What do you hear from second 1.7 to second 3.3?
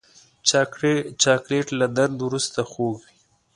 له درد وروسته خوږ وي.